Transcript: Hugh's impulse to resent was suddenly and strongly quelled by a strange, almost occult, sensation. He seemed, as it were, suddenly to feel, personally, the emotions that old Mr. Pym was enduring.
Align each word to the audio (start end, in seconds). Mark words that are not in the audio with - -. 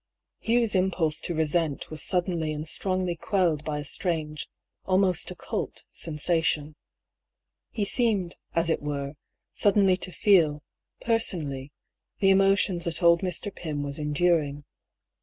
Hugh's 0.39 0.73
impulse 0.73 1.21
to 1.21 1.35
resent 1.35 1.91
was 1.91 2.01
suddenly 2.01 2.51
and 2.53 2.67
strongly 2.67 3.15
quelled 3.15 3.63
by 3.63 3.77
a 3.77 3.83
strange, 3.85 4.49
almost 4.83 5.29
occult, 5.29 5.85
sensation. 5.91 6.75
He 7.69 7.85
seemed, 7.85 8.37
as 8.55 8.71
it 8.71 8.81
were, 8.81 9.13
suddenly 9.53 9.97
to 9.97 10.11
feel, 10.11 10.63
personally, 11.01 11.71
the 12.17 12.31
emotions 12.31 12.85
that 12.85 13.03
old 13.03 13.21
Mr. 13.21 13.53
Pym 13.53 13.83
was 13.83 13.99
enduring. 13.99 14.63